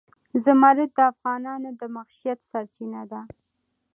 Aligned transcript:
زمرد 0.43 0.89
د 0.97 0.99
افغانانو 1.11 1.69
د 1.79 1.81
معیشت 1.95 2.39
سرچینه 2.51 3.01
ده. 3.11 3.21